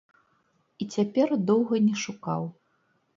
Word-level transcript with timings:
І 0.81 0.87
цяпер 0.95 1.33
доўга 1.49 1.81
не 1.91 1.95
шукаў. 2.05 2.49